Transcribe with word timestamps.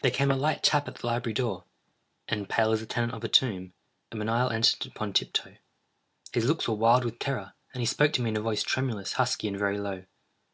There 0.00 0.10
came 0.10 0.30
a 0.30 0.34
light 0.34 0.62
tap 0.62 0.88
at 0.88 0.94
the 0.94 1.06
library 1.06 1.34
door—and, 1.34 2.48
pale 2.48 2.72
as 2.72 2.80
the 2.80 2.86
tenant 2.86 3.12
of 3.12 3.22
a 3.22 3.28
tomb, 3.28 3.74
a 4.10 4.16
menial 4.16 4.48
entered 4.48 4.86
upon 4.86 5.12
tiptoe. 5.12 5.56
His 6.32 6.46
looks 6.46 6.66
were 6.66 6.74
wild 6.74 7.04
with 7.04 7.18
terror, 7.18 7.52
and 7.74 7.82
he 7.82 7.86
spoke 7.86 8.14
to 8.14 8.22
me 8.22 8.30
in 8.30 8.36
a 8.38 8.40
voice 8.40 8.62
tremulous, 8.62 9.12
husky, 9.20 9.46
and 9.46 9.58
very 9.58 9.78
low. 9.78 10.04